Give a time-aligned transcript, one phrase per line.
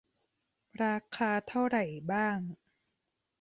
[0.83, 2.37] ราคาเท่าไหร่บ้าง